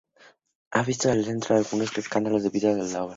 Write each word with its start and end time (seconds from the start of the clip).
Labarca 0.07 0.71
se 0.71 0.79
ha 0.79 0.83
visto 0.83 1.09
en 1.09 1.19
el 1.19 1.25
centro 1.25 1.53
de 1.53 1.61
algunos 1.61 1.95
escándalos 1.95 2.41
debido 2.41 2.71
a 2.71 2.73
sus 2.73 2.95
obras. 2.95 3.09